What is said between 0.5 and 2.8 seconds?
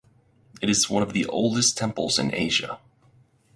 It is one of the oldest temples in Asia.